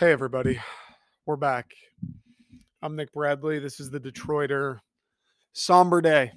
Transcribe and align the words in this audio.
Hey, 0.00 0.12
everybody. 0.12 0.58
We're 1.26 1.36
back. 1.36 1.72
I'm 2.80 2.96
Nick 2.96 3.12
Bradley. 3.12 3.58
This 3.58 3.80
is 3.80 3.90
the 3.90 4.00
Detroiter. 4.00 4.78
Somber 5.52 6.00
day. 6.00 6.32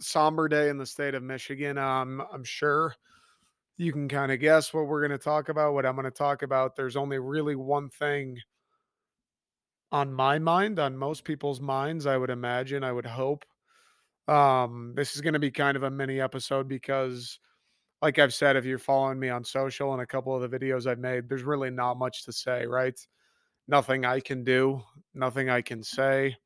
Somber 0.00 0.48
day 0.48 0.68
in 0.68 0.78
the 0.78 0.84
state 0.84 1.14
of 1.14 1.22
Michigan. 1.22 1.78
Um, 1.78 2.20
I'm 2.32 2.42
sure 2.42 2.96
you 3.76 3.92
can 3.92 4.08
kind 4.08 4.32
of 4.32 4.40
guess 4.40 4.74
what 4.74 4.88
we're 4.88 5.06
going 5.06 5.16
to 5.16 5.24
talk 5.24 5.48
about, 5.48 5.74
what 5.74 5.86
I'm 5.86 5.94
going 5.94 6.06
to 6.06 6.10
talk 6.10 6.42
about. 6.42 6.74
There's 6.74 6.96
only 6.96 7.20
really 7.20 7.54
one 7.54 7.88
thing 7.88 8.38
on 9.92 10.12
my 10.12 10.40
mind, 10.40 10.80
on 10.80 10.96
most 10.96 11.22
people's 11.22 11.60
minds, 11.60 12.04
I 12.04 12.16
would 12.16 12.30
imagine, 12.30 12.82
I 12.82 12.90
would 12.90 13.06
hope. 13.06 13.44
Um, 14.26 14.94
this 14.96 15.14
is 15.14 15.20
going 15.20 15.34
to 15.34 15.38
be 15.38 15.52
kind 15.52 15.76
of 15.76 15.84
a 15.84 15.90
mini 15.92 16.20
episode 16.20 16.66
because 16.66 17.38
like 18.00 18.18
I've 18.18 18.34
said, 18.34 18.56
if 18.56 18.64
you're 18.64 18.78
following 18.78 19.18
me 19.18 19.28
on 19.28 19.44
social 19.44 19.92
and 19.92 20.02
a 20.02 20.06
couple 20.06 20.34
of 20.34 20.48
the 20.48 20.58
videos 20.58 20.86
I've 20.86 20.98
made, 20.98 21.28
there's 21.28 21.42
really 21.42 21.70
not 21.70 21.98
much 21.98 22.24
to 22.24 22.32
say, 22.32 22.66
right? 22.66 22.98
Nothing 23.66 24.04
I 24.04 24.20
can 24.20 24.44
do, 24.44 24.82
nothing 25.14 25.50
I 25.50 25.62
can 25.62 25.82
say 25.82 26.36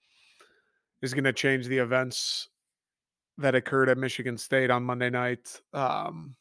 is 1.03 1.13
going 1.13 1.25
to 1.25 1.33
change 1.33 1.67
the 1.67 1.79
events 1.79 2.49
that 3.39 3.55
occurred 3.55 3.89
at 3.89 3.99
Michigan 3.99 4.39
State 4.39 4.71
on 4.71 4.85
Monday 4.85 5.11
night. 5.11 5.61
Um, 5.73 6.37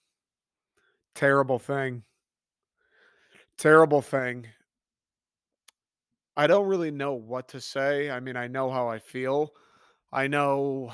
terrible 1.15 1.59
thing. 1.59 2.03
Terrible 3.57 4.01
thing. 4.01 4.47
I 6.37 6.47
don't 6.47 6.67
really 6.67 6.91
know 6.91 7.13
what 7.13 7.49
to 7.49 7.61
say. 7.61 8.09
I 8.09 8.19
mean, 8.19 8.37
I 8.37 8.47
know 8.47 8.71
how 8.71 8.87
I 8.87 8.99
feel. 8.99 9.51
I 10.11 10.27
know 10.27 10.91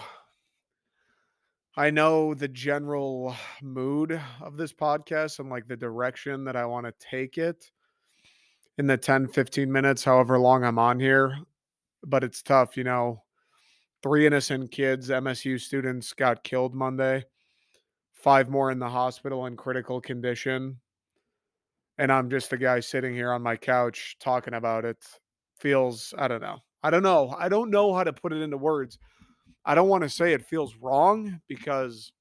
I 1.79 1.91
know 1.91 2.33
the 2.33 2.47
general 2.47 3.35
mood 3.61 4.19
of 4.41 4.57
this 4.57 4.73
podcast 4.73 5.37
and 5.37 5.47
like 5.47 5.67
the 5.67 5.77
direction 5.77 6.43
that 6.45 6.55
I 6.55 6.65
want 6.65 6.87
to 6.87 6.93
take 6.99 7.37
it 7.37 7.69
in 8.79 8.87
the 8.87 8.97
10, 8.97 9.27
15 9.27 9.71
minutes, 9.71 10.03
however 10.03 10.39
long 10.39 10.63
I'm 10.63 10.79
on 10.79 10.99
here. 10.99 11.37
But 12.03 12.23
it's 12.23 12.41
tough, 12.41 12.77
you 12.77 12.83
know. 12.83 13.21
Three 14.01 14.25
innocent 14.25 14.71
kids, 14.71 15.09
MSU 15.09 15.61
students, 15.61 16.13
got 16.13 16.43
killed 16.43 16.73
Monday, 16.73 17.25
five 18.11 18.49
more 18.49 18.71
in 18.71 18.79
the 18.79 18.89
hospital 18.89 19.45
in 19.45 19.55
critical 19.55 20.01
condition. 20.01 20.79
And 21.99 22.11
I'm 22.11 22.31
just 22.31 22.49
the 22.49 22.57
guy 22.57 22.79
sitting 22.79 23.13
here 23.13 23.31
on 23.31 23.43
my 23.43 23.55
couch 23.55 24.17
talking 24.19 24.55
about 24.55 24.83
it. 24.83 24.97
Feels, 25.59 26.11
I 26.17 26.27
don't 26.27 26.41
know. 26.41 26.57
I 26.81 26.89
don't 26.89 27.03
know. 27.03 27.35
I 27.37 27.49
don't 27.49 27.69
know 27.69 27.93
how 27.93 28.03
to 28.03 28.13
put 28.13 28.33
it 28.33 28.41
into 28.41 28.57
words 28.57 28.97
I 29.67 29.75
don't 29.75 29.89
want 29.89 30.03
to 30.03 30.09
say 30.09 30.31
it 30.31 30.45
feels 30.45 30.77
wrong 30.77 31.41
because 31.49 32.13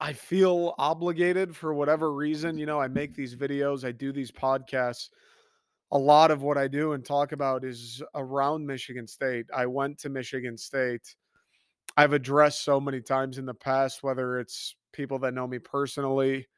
I 0.00 0.14
feel 0.14 0.74
obligated 0.78 1.54
for 1.54 1.74
whatever 1.74 2.14
reason. 2.14 2.56
You 2.56 2.64
know, 2.64 2.80
I 2.80 2.88
make 2.88 3.14
these 3.14 3.36
videos, 3.36 3.84
I 3.84 3.92
do 3.92 4.12
these 4.12 4.30
podcasts. 4.32 5.10
A 5.90 5.98
lot 5.98 6.30
of 6.30 6.42
what 6.42 6.56
I 6.56 6.68
do 6.68 6.92
and 6.92 7.04
talk 7.04 7.32
about 7.32 7.64
is 7.64 8.02
around 8.14 8.66
Michigan 8.66 9.06
State. 9.06 9.44
I 9.54 9.66
went 9.66 9.98
to 9.98 10.08
Michigan 10.08 10.56
State. 10.56 11.14
I've 11.98 12.14
addressed 12.14 12.64
so 12.64 12.80
many 12.80 13.02
times 13.02 13.36
in 13.36 13.44
the 13.44 13.52
past, 13.52 14.02
whether 14.02 14.40
it's 14.40 14.74
people 14.94 15.18
that 15.18 15.34
know 15.34 15.46
me 15.46 15.58
personally 15.58 16.48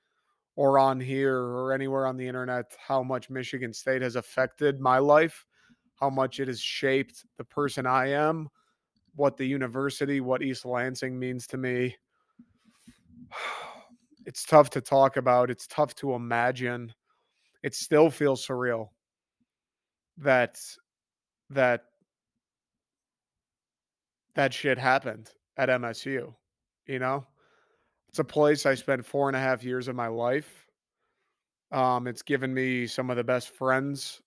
or 0.55 0.79
on 0.79 1.01
here 1.01 1.37
or 1.37 1.73
anywhere 1.73 2.07
on 2.07 2.17
the 2.17 2.29
internet, 2.29 2.67
how 2.79 3.03
much 3.03 3.29
Michigan 3.29 3.73
State 3.73 4.03
has 4.03 4.15
affected 4.15 4.79
my 4.79 4.99
life, 4.99 5.45
how 5.97 6.11
much 6.11 6.39
it 6.39 6.47
has 6.47 6.61
shaped 6.61 7.25
the 7.39 7.45
person 7.45 7.87
I 7.87 8.11
am 8.11 8.49
what 9.17 9.37
the 9.37 9.47
university, 9.47 10.21
what 10.21 10.43
East 10.43 10.65
Lansing 10.65 11.19
means 11.19 11.47
to 11.49 11.57
me. 11.57 11.97
It's 14.27 14.43
tough 14.47 14.71
to 14.71 14.81
talk 14.81 15.19
about. 15.19 15.51
It's 15.51 15.67
tough 15.67 15.95
to 15.97 16.15
imagine. 16.15 16.95
It 17.63 17.75
still 17.75 18.09
feels 18.09 18.47
surreal 18.47 18.89
that 20.17 20.59
that 21.51 21.83
that 24.35 24.55
shit 24.55 24.79
happened 24.79 25.31
at 25.59 25.69
MSU. 25.69 26.35
You 26.87 26.99
know, 26.99 27.27
it's 28.09 28.19
a 28.19 28.25
place 28.25 28.65
I 28.65 28.75
spent 28.75 29.05
four 29.05 29.29
and 29.29 29.37
a 29.37 29.41
half 29.41 29.63
years 29.63 29.89
of 29.89 29.95
my 29.95 30.09
life. 30.09 30.67
Um, 31.71 32.07
it's 32.07 32.23
given 32.23 32.55
me 32.55 32.87
some 32.87 33.11
of 33.11 33.19
the 33.19 33.25
best 33.25 33.51
friends 33.51 34.23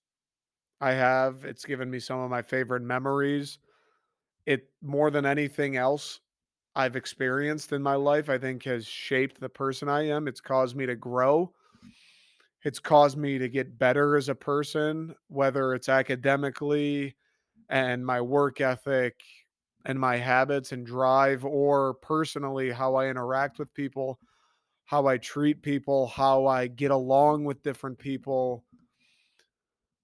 I 0.80 0.92
have. 0.92 1.44
It's 1.44 1.64
given 1.64 1.90
me 1.90 1.98
some 1.98 2.20
of 2.20 2.30
my 2.30 2.42
favorite 2.42 2.82
memories 2.82 3.58
it 4.48 4.70
more 4.80 5.10
than 5.10 5.26
anything 5.26 5.76
else 5.76 6.20
I've 6.74 6.96
experienced 6.96 7.72
in 7.72 7.82
my 7.82 7.96
life, 7.96 8.30
I 8.30 8.38
think 8.38 8.64
has 8.64 8.86
shaped 8.86 9.38
the 9.38 9.48
person 9.48 9.90
I 9.90 10.08
am. 10.08 10.26
It's 10.26 10.40
caused 10.40 10.74
me 10.74 10.86
to 10.86 10.96
grow. 10.96 11.52
It's 12.62 12.78
caused 12.78 13.18
me 13.18 13.36
to 13.36 13.48
get 13.50 13.78
better 13.78 14.16
as 14.16 14.30
a 14.30 14.34
person, 14.34 15.14
whether 15.28 15.74
it's 15.74 15.90
academically 15.90 17.14
and 17.68 18.04
my 18.04 18.22
work 18.22 18.62
ethic 18.62 19.20
and 19.84 20.00
my 20.00 20.16
habits 20.16 20.72
and 20.72 20.86
drive, 20.86 21.44
or 21.44 21.94
personally, 21.94 22.70
how 22.70 22.94
I 22.94 23.08
interact 23.08 23.58
with 23.58 23.72
people, 23.74 24.18
how 24.86 25.06
I 25.06 25.18
treat 25.18 25.60
people, 25.60 26.06
how 26.06 26.46
I 26.46 26.68
get 26.68 26.90
along 26.90 27.44
with 27.44 27.62
different 27.62 27.98
people. 27.98 28.64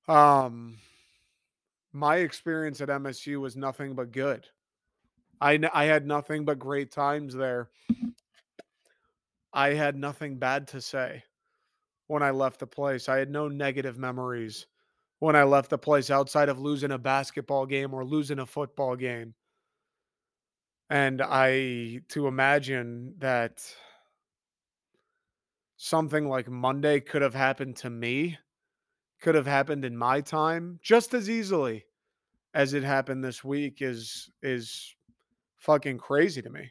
Um, 0.07 0.77
my 1.95 2.17
experience 2.17 2.81
at 2.81 2.89
MSU 2.89 3.41
was 3.41 3.57
nothing 3.57 3.95
but 3.95 4.11
good. 4.11 4.47
I 5.41 5.59
I 5.73 5.85
had 5.85 6.07
nothing 6.07 6.45
but 6.45 6.59
great 6.59 6.91
times 6.91 7.35
there. 7.35 7.71
I 9.53 9.75
had 9.75 9.97
nothing 9.97 10.37
bad 10.37 10.67
to 10.69 10.81
say 10.81 11.23
when 12.09 12.23
I 12.23 12.33
left 12.33 12.59
the 12.59 12.67
place. 12.67 13.09
I 13.09 13.19
had 13.19 13.31
no 13.31 13.47
negative 13.47 13.97
memories 13.97 14.67
when 15.21 15.37
I 15.37 15.45
left 15.45 15.71
the 15.71 15.79
place 15.79 16.11
outside 16.11 16.49
of 16.49 16.59
losing 16.59 16.91
a 16.91 16.99
basketball 16.99 17.65
game 17.65 17.95
or 17.95 18.05
losing 18.05 18.41
a 18.41 18.47
football 18.47 18.97
game. 18.97 19.33
And 20.91 21.23
I 21.23 22.01
to 22.09 22.27
imagine 22.27 23.15
that 23.19 23.65
something 25.77 26.29
like 26.29 26.49
Monday 26.49 26.99
could 26.99 27.23
have 27.23 27.35
happened 27.35 27.77
to 27.77 27.91
me 27.91 28.37
could 29.25 29.35
have 29.35 29.47
happened 29.47 29.87
in 29.87 29.97
my 29.97 30.21
time 30.21 30.79
just 30.83 31.15
as 31.15 31.31
easily 31.31 31.83
as 32.53 32.75
it 32.75 32.85
happened 32.85 33.25
this 33.25 33.43
week 33.43 33.81
is 33.81 34.31
is 34.43 34.95
fucking 35.57 35.97
crazy 35.97 36.43
to 36.43 36.51
me 36.51 36.71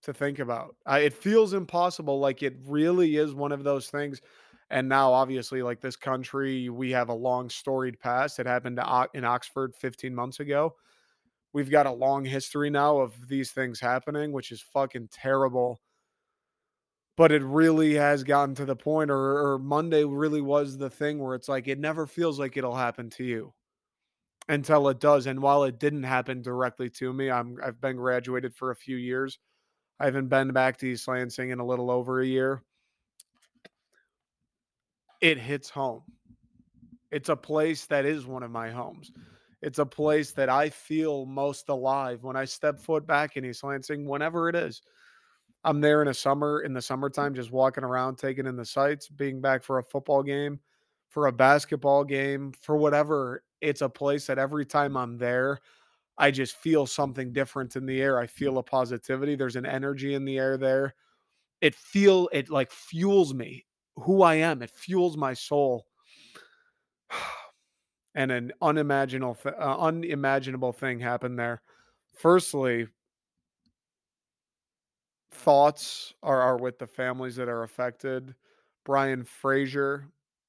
to 0.00 0.14
think 0.14 0.38
about. 0.38 0.76
I, 0.86 1.00
it 1.00 1.12
feels 1.12 1.52
impossible 1.52 2.18
like 2.20 2.42
it 2.42 2.56
really 2.64 3.16
is 3.16 3.34
one 3.34 3.52
of 3.52 3.64
those 3.64 3.90
things 3.90 4.22
and 4.70 4.88
now 4.88 5.12
obviously 5.12 5.62
like 5.62 5.82
this 5.82 5.94
country 5.94 6.70
we 6.70 6.90
have 6.92 7.10
a 7.10 7.14
long 7.14 7.50
storied 7.50 8.00
past 8.00 8.38
it 8.38 8.46
happened 8.46 8.78
to, 8.78 9.08
in 9.12 9.26
Oxford 9.26 9.76
15 9.76 10.14
months 10.14 10.40
ago. 10.40 10.74
We've 11.52 11.70
got 11.70 11.84
a 11.84 11.92
long 11.92 12.24
history 12.24 12.70
now 12.70 12.96
of 12.96 13.28
these 13.28 13.50
things 13.50 13.78
happening 13.78 14.32
which 14.32 14.52
is 14.52 14.62
fucking 14.62 15.10
terrible 15.12 15.82
but 17.16 17.30
it 17.30 17.42
really 17.42 17.94
has 17.94 18.24
gotten 18.24 18.54
to 18.54 18.64
the 18.64 18.76
point 18.76 19.10
or, 19.10 19.52
or 19.52 19.58
monday 19.58 20.04
really 20.04 20.40
was 20.40 20.76
the 20.76 20.90
thing 20.90 21.18
where 21.18 21.34
it's 21.34 21.48
like 21.48 21.68
it 21.68 21.78
never 21.78 22.06
feels 22.06 22.38
like 22.38 22.56
it'll 22.56 22.74
happen 22.74 23.10
to 23.10 23.24
you 23.24 23.52
until 24.48 24.88
it 24.88 25.00
does 25.00 25.26
and 25.26 25.40
while 25.40 25.64
it 25.64 25.78
didn't 25.78 26.02
happen 26.02 26.42
directly 26.42 26.90
to 26.90 27.12
me 27.12 27.30
i'm 27.30 27.56
i've 27.64 27.80
been 27.80 27.96
graduated 27.96 28.54
for 28.54 28.70
a 28.70 28.76
few 28.76 28.96
years. 28.96 29.38
I 30.00 30.06
haven't 30.06 30.28
been 30.28 30.52
back 30.52 30.76
to 30.78 30.86
east 30.86 31.06
lansing 31.06 31.50
in 31.50 31.60
a 31.60 31.64
little 31.64 31.90
over 31.90 32.20
a 32.20 32.26
year. 32.26 32.62
It 35.20 35.38
hits 35.38 35.70
home. 35.70 36.02
It's 37.10 37.28
a 37.28 37.36
place 37.36 37.86
that 37.86 38.04
is 38.04 38.26
one 38.26 38.42
of 38.42 38.50
my 38.50 38.70
homes. 38.70 39.12
It's 39.62 39.78
a 39.78 39.86
place 39.86 40.32
that 40.32 40.50
i 40.50 40.68
feel 40.68 41.24
most 41.24 41.70
alive 41.70 42.22
when 42.22 42.36
i 42.36 42.44
step 42.44 42.78
foot 42.78 43.06
back 43.06 43.36
in 43.38 43.46
east 43.46 43.64
lansing 43.64 44.06
whenever 44.06 44.50
it 44.50 44.54
is 44.54 44.82
I'm 45.64 45.80
there 45.80 46.02
in 46.02 46.08
a 46.08 46.14
summer 46.14 46.60
in 46.60 46.72
the 46.74 46.82
summertime, 46.82 47.34
just 47.34 47.50
walking 47.52 47.84
around, 47.84 48.16
taking 48.16 48.46
in 48.46 48.56
the 48.56 48.64
sights, 48.64 49.08
being 49.08 49.40
back 49.40 49.62
for 49.62 49.78
a 49.78 49.82
football 49.84 50.22
game, 50.22 50.60
for 51.08 51.26
a 51.26 51.32
basketball 51.32 52.04
game, 52.04 52.52
for 52.60 52.76
whatever. 52.76 53.42
It's 53.60 53.80
a 53.80 53.88
place 53.88 54.26
that 54.26 54.38
every 54.38 54.66
time 54.66 54.96
I'm 54.96 55.16
there, 55.16 55.60
I 56.18 56.30
just 56.30 56.56
feel 56.56 56.86
something 56.86 57.32
different 57.32 57.76
in 57.76 57.86
the 57.86 58.02
air. 58.02 58.18
I 58.18 58.26
feel 58.26 58.58
a 58.58 58.62
positivity. 58.62 59.36
There's 59.36 59.56
an 59.56 59.66
energy 59.66 60.14
in 60.14 60.24
the 60.24 60.38
air 60.38 60.56
there. 60.58 60.94
It 61.60 61.74
feel 61.74 62.28
it 62.32 62.50
like 62.50 62.70
fuels 62.72 63.34
me, 63.34 63.66
who 63.96 64.22
I 64.22 64.36
am. 64.36 64.62
It 64.62 64.70
fuels 64.70 65.16
my 65.16 65.34
soul. 65.34 65.86
And 68.14 68.30
an 68.30 68.52
unimaginable, 68.62 69.36
uh, 69.44 69.78
unimaginable 69.78 70.72
thing 70.72 71.00
happened 71.00 71.38
there. 71.38 71.62
Firstly, 72.16 72.86
thoughts 75.34 76.14
are, 76.22 76.40
are 76.40 76.56
with 76.56 76.78
the 76.78 76.86
families 76.86 77.36
that 77.36 77.48
are 77.48 77.62
affected. 77.62 78.34
Brian 78.84 79.24
Fraser, 79.24 80.08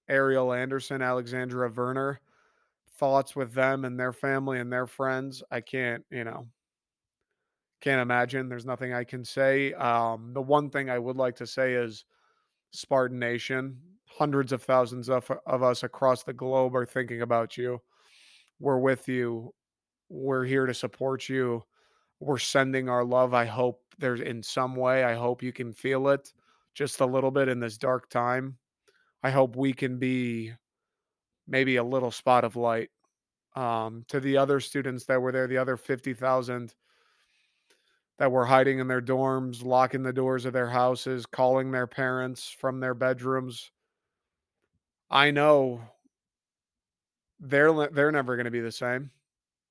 Arielle 0.09 0.57
Anderson, 0.57 1.01
Alexandra 1.01 1.69
Verner, 1.69 2.19
thoughts 2.97 3.35
with 3.35 3.53
them 3.53 3.85
and 3.85 3.99
their 3.99 4.13
family 4.13 4.59
and 4.59 4.71
their 4.71 4.87
friends. 4.87 5.43
I 5.51 5.61
can't, 5.61 6.03
you 6.11 6.23
know, 6.23 6.47
can't 7.81 8.01
imagine. 8.01 8.47
There's 8.47 8.65
nothing 8.65 8.93
I 8.93 9.03
can 9.03 9.23
say. 9.23 9.73
Um, 9.73 10.31
the 10.33 10.41
one 10.41 10.69
thing 10.69 10.89
I 10.89 10.99
would 10.99 11.17
like 11.17 11.35
to 11.38 11.47
say 11.47 11.73
is 11.73 12.05
Spartan 12.71 13.19
Nation, 13.19 13.77
hundreds 14.07 14.51
of 14.51 14.63
thousands 14.63 15.09
of, 15.09 15.29
of 15.45 15.63
us 15.63 15.83
across 15.83 16.23
the 16.23 16.33
globe 16.33 16.75
are 16.75 16.85
thinking 16.85 17.21
about 17.21 17.57
you. 17.57 17.81
We're 18.59 18.79
with 18.79 19.07
you. 19.07 19.53
We're 20.09 20.45
here 20.45 20.65
to 20.65 20.73
support 20.73 21.27
you. 21.27 21.63
We're 22.19 22.38
sending 22.38 22.89
our 22.89 23.03
love. 23.03 23.33
I 23.33 23.45
hope 23.45 23.81
there's 23.97 24.21
in 24.21 24.44
some 24.44 24.75
way, 24.75 25.03
I 25.03 25.15
hope 25.15 25.44
you 25.44 25.53
can 25.53 25.73
feel 25.73 26.09
it 26.09 26.33
just 26.73 27.00
a 27.00 27.06
little 27.06 27.31
bit 27.31 27.47
in 27.47 27.59
this 27.59 27.77
dark 27.77 28.09
time. 28.09 28.57
I 29.23 29.31
hope 29.31 29.56
we 29.56 29.73
can 29.73 29.97
be 29.97 30.53
maybe 31.47 31.77
a 31.77 31.83
little 31.83 32.12
spot 32.12 32.44
of 32.44 32.56
light 32.56 32.89
um, 33.56 34.06
to 34.09 34.19
the 34.19 34.38
other 34.38 34.59
students 34.59 35.06
that 35.06 35.21
were 35.21 35.31
there, 35.31 35.47
the 35.47 35.57
other 35.57 35.77
50,000 35.77 36.75
that 38.17 38.31
were 38.31 38.45
hiding 38.45 38.79
in 38.79 38.88
their 38.88 39.01
dorms, 39.01 39.63
locking 39.63 40.03
the 40.03 40.13
doors 40.13 40.45
of 40.45 40.53
their 40.53 40.69
houses, 40.69 41.25
calling 41.25 41.71
their 41.71 41.88
parents 41.88 42.50
from 42.50 42.79
their 42.79 42.94
bedrooms. 42.94 43.71
I 45.09 45.31
know 45.31 45.81
they're 47.39 47.88
they're 47.89 48.12
never 48.12 48.35
going 48.35 48.45
to 48.45 48.51
be 48.51 48.62
the 48.62 48.71
same. 48.71 49.12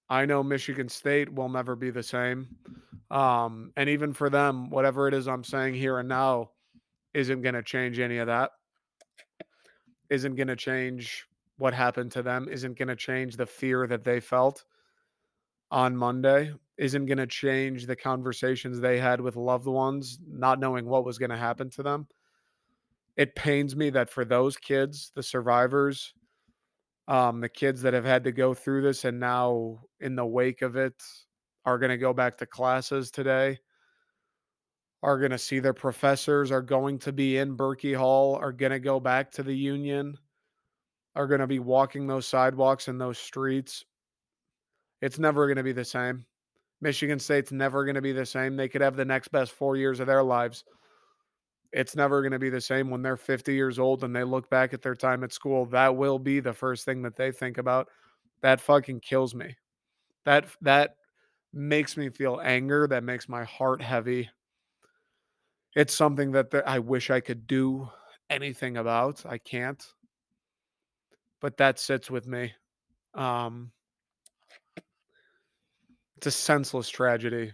I 0.09 0.27
know 0.27 0.43
Michigan 0.43 0.89
State 0.89 1.33
will 1.33 1.49
never 1.49 1.77
be 1.77 1.91
the 1.91 2.03
same. 2.03 2.49
Um, 3.11 3.73
and 3.77 3.89
even 3.89 4.13
for 4.13 4.29
them, 4.29 4.71
whatever 4.71 5.09
it 5.09 5.15
is 5.15 5.29
I'm 5.29 5.45
saying 5.45 5.75
here 5.75 5.99
and 5.99 6.09
now 6.09 6.51
isn't 7.13 7.43
going 7.43 7.55
to 7.55 7.63
change 7.63 7.99
any 7.99 8.19
of 8.19 8.27
that. 8.27 8.51
Isn't 10.11 10.35
going 10.35 10.49
to 10.49 10.57
change 10.57 11.27
what 11.57 11.73
happened 11.73 12.13
to 12.13 12.23
them, 12.23 12.49
isn't 12.51 12.79
going 12.79 12.89
to 12.89 12.97
change 12.97 13.37
the 13.37 13.47
fear 13.47 13.87
that 13.87 14.05
they 14.05 14.21
felt 14.21 14.65
on 15.71 15.97
Monday, 15.97 16.53
isn't 16.77 17.07
going 17.07 17.19
to 17.19 17.27
change 17.27 17.87
the 17.87 17.97
conversations 17.97 18.81
they 18.81 18.99
had 18.99 19.21
with 19.21 19.37
loved 19.37 19.67
ones, 19.67 20.19
not 20.29 20.59
knowing 20.59 20.85
what 20.87 21.05
was 21.05 21.19
going 21.19 21.31
to 21.31 21.37
happen 21.37 21.71
to 21.71 21.83
them. 21.83 22.07
It 23.17 23.37
pains 23.37 23.77
me 23.77 23.91
that 23.91 24.11
for 24.11 24.25
those 24.25 24.57
kids, 24.57 25.13
the 25.15 25.23
survivors, 25.23 26.13
um, 27.09 27.41
the 27.41 27.49
kids 27.49 27.83
that 27.83 27.95
have 27.95 28.05
had 28.05 28.25
to 28.25 28.33
go 28.33 28.55
through 28.55 28.83
this 28.83 29.05
and 29.05 29.21
now 29.21 29.81
in 30.01 30.17
the 30.17 30.25
wake 30.25 30.63
of 30.63 30.77
it 30.77 30.95
are 31.65 31.79
going 31.79 31.91
to 31.91 31.99
go 31.99 32.13
back 32.13 32.39
to 32.39 32.47
classes 32.47 33.11
today. 33.11 33.59
Are 35.03 35.19
going 35.19 35.33
to 35.33 35.39
see 35.39 35.59
their 35.59 35.75
professors 35.75 36.51
are 36.51 36.63
going 36.63 36.99
to 37.01 37.13
be 37.13 37.37
in 37.37 37.59
Berkey 37.59 37.95
Hall 37.95 38.37
are 38.37 38.53
going 38.53 38.73
to 38.73 38.79
go 38.79 38.99
back 38.99 39.31
to 39.33 39.43
the 39.43 39.55
union 39.55 40.17
are 41.15 41.27
going 41.27 41.41
to 41.41 41.47
be 41.47 41.59
walking 41.59 42.07
those 42.07 42.27
sidewalks 42.27 42.89
and 42.89 43.01
those 43.01 43.19
streets. 43.19 43.85
It's 45.01 45.19
never 45.19 45.47
going 45.47 45.59
to 45.59 45.63
be 45.63 45.73
the 45.73 45.85
same. 45.85 46.25
Michigan 46.81 47.19
State's 47.19 47.53
never 47.53 47.85
going 47.85 47.95
to 47.95 48.03
be 48.03 48.13
the 48.13 48.27
same. 48.27 48.57
They 48.57 48.69
could 48.69 48.81
have 48.81 48.97
the 48.97 49.05
next 49.05 49.29
best 49.29 49.53
4 49.53 49.77
years 49.77 50.01
of 50.01 50.07
their 50.07 50.23
lives 50.23 50.65
it's 51.75 51.97
never 51.97 52.23
going 52.23 52.33
to 52.33 52.39
be 52.39 52.51
the 52.51 52.61
same 52.61 52.89
when 52.89 53.03
they're 53.03 53.17
50 53.17 53.53
years 53.53 53.81
old 53.81 54.05
and 54.05 54.15
they 54.15 54.23
look 54.23 54.49
back 54.49 54.73
at 54.73 54.81
their 54.81 54.95
time 54.95 55.25
at 55.25 55.33
school. 55.33 55.67
That 55.67 55.97
will 55.97 56.21
be 56.21 56.39
the 56.39 56.53
first 56.53 56.85
thing 56.85 57.03
that 57.03 57.17
they 57.17 57.33
think 57.33 57.59
about. 57.59 57.89
That 58.43 58.61
fucking 58.61 59.01
kills 59.01 59.35
me. 59.35 59.57
That 60.25 60.47
that 60.63 60.95
makes 61.53 61.97
me 61.97 62.11
feel 62.11 62.41
anger. 62.43 62.87
That 62.87 63.03
makes 63.03 63.29
my 63.29 63.43
heart 63.43 63.83
heavy. 63.83 64.31
It's 65.75 65.93
something 65.93 66.31
that 66.33 66.51
the, 66.53 66.67
I 66.69 66.79
wish 66.79 67.11
I 67.11 67.19
could 67.19 67.49
do 67.49 67.89
anything 68.31 68.77
about. 68.77 69.27
I 69.27 69.39
can't. 69.39 69.85
But 71.41 71.57
that 71.57 71.81
sits 71.81 72.09
with 72.09 72.29
me. 72.29 72.53
Um, 73.15 73.73
it's 76.17 76.29
a 76.29 76.31
senseless 76.31 76.89
tragedy. 76.89 77.53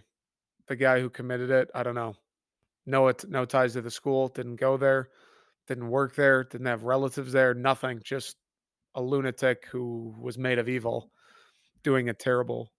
The 0.67 0.75
guy 0.75 0.99
who 1.01 1.09
committed 1.09 1.49
it, 1.49 1.71
I 1.73 1.81
don't 1.81 1.95
know 1.95 2.15
no 2.85 3.07
it 3.07 3.23
no 3.29 3.45
ties 3.45 3.73
to 3.73 3.81
the 3.81 3.91
school 3.91 4.27
didn't 4.29 4.55
go 4.55 4.77
there 4.77 5.09
didn't 5.67 5.89
work 5.89 6.15
there 6.15 6.43
didn't 6.43 6.67
have 6.67 6.83
relatives 6.83 7.31
there 7.31 7.53
nothing 7.53 7.99
just 8.03 8.37
a 8.95 9.01
lunatic 9.01 9.65
who 9.71 10.13
was 10.19 10.37
made 10.37 10.59
of 10.59 10.67
evil 10.69 11.11
doing 11.83 12.09
a 12.09 12.13
terrible 12.13 12.71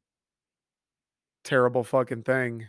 terrible 1.44 1.84
fucking 1.84 2.22
thing. 2.22 2.68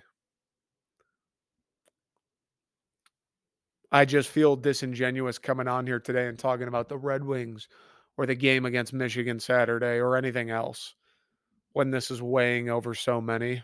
I 3.91 4.05
just 4.05 4.29
feel 4.29 4.55
disingenuous 4.55 5.37
coming 5.37 5.67
on 5.67 5.85
here 5.85 5.99
today 5.99 6.27
and 6.27 6.37
talking 6.37 6.67
about 6.67 6.89
the 6.89 6.97
red 6.97 7.23
wings 7.23 7.67
or 8.17 8.25
the 8.25 8.35
game 8.35 8.65
against 8.65 8.93
michigan 8.93 9.39
saturday 9.39 9.97
or 9.99 10.15
anything 10.15 10.49
else 10.49 10.95
when 11.73 11.91
this 11.91 12.09
is 12.11 12.21
weighing 12.21 12.69
over 12.69 12.95
so 12.95 13.21
many 13.21 13.63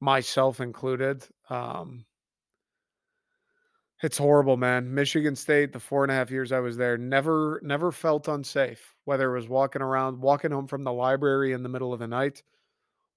myself 0.00 0.60
included. 0.60 1.26
Um, 1.50 2.04
it's 4.02 4.18
horrible, 4.18 4.56
man. 4.56 4.94
Michigan 4.94 5.34
State, 5.34 5.72
the 5.72 5.80
four 5.80 6.04
and 6.04 6.12
a 6.12 6.14
half 6.14 6.30
years 6.30 6.52
I 6.52 6.60
was 6.60 6.76
there, 6.76 6.96
never 6.96 7.60
never 7.64 7.90
felt 7.90 8.28
unsafe. 8.28 8.94
Whether 9.04 9.34
it 9.34 9.40
was 9.40 9.48
walking 9.48 9.82
around, 9.82 10.20
walking 10.20 10.52
home 10.52 10.68
from 10.68 10.84
the 10.84 10.92
library 10.92 11.52
in 11.52 11.62
the 11.64 11.68
middle 11.68 11.92
of 11.92 11.98
the 11.98 12.06
night, 12.06 12.42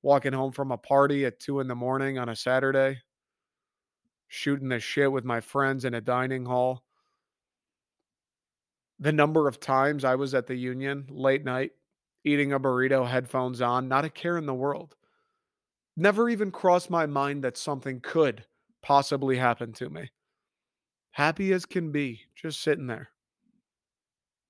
walking 0.01 0.33
home 0.33 0.51
from 0.51 0.71
a 0.71 0.77
party 0.77 1.25
at 1.25 1.39
two 1.39 1.59
in 1.59 1.67
the 1.67 1.75
morning 1.75 2.17
on 2.17 2.29
a 2.29 2.35
Saturday, 2.35 2.99
shooting 4.27 4.69
the 4.69 4.79
shit 4.79 5.11
with 5.11 5.23
my 5.23 5.39
friends 5.39 5.85
in 5.85 5.93
a 5.93 6.01
dining 6.01 6.45
hall. 6.45 6.83
The 8.99 9.11
number 9.11 9.47
of 9.47 9.59
times 9.59 10.03
I 10.03 10.15
was 10.15 10.33
at 10.33 10.47
the 10.47 10.55
Union 10.55 11.05
late 11.09 11.43
night, 11.43 11.71
eating 12.23 12.53
a 12.53 12.59
burrito, 12.59 13.07
headphones 13.07 13.61
on, 13.61 13.87
not 13.87 14.05
a 14.05 14.09
care 14.09 14.37
in 14.37 14.45
the 14.47 14.53
world. 14.53 14.95
Never 16.01 16.29
even 16.29 16.49
crossed 16.49 16.89
my 16.89 17.05
mind 17.05 17.43
that 17.43 17.57
something 17.57 17.99
could 18.01 18.43
possibly 18.81 19.37
happen 19.37 19.71
to 19.73 19.87
me. 19.87 20.09
Happy 21.11 21.53
as 21.53 21.63
can 21.63 21.91
be, 21.91 22.21
just 22.33 22.63
sitting 22.63 22.87
there. 22.87 23.09